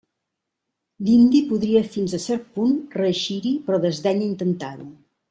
L'indi 1.09 1.41
podria 1.51 1.83
fins 1.95 2.15
a 2.19 2.21
cert 2.25 2.47
punt 2.55 2.73
reeixir-hi, 3.01 3.53
però 3.69 3.81
desdenya 3.85 4.31
intentar-ho. 4.33 4.89